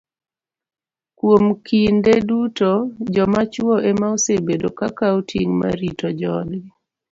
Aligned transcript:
Kuom 1.17 1.45
kinde 1.67 2.13
duto, 2.27 2.71
joma 3.13 3.41
chwo 3.53 3.73
ema 3.89 4.07
osebedo 4.15 4.67
ka 4.77 4.87
kawo 4.97 5.19
ting' 5.29 5.53
mar 5.61 5.75
rito 5.81 6.07
joodgi 6.19 6.61